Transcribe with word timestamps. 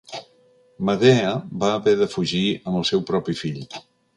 Medea 0.87 1.35
va 1.65 1.69
haver 1.73 1.95
de 2.01 2.09
fugir 2.17 2.43
amb 2.59 2.81
el 2.81 2.89
seu 2.93 3.07
propi 3.11 3.41
fill. 3.45 3.63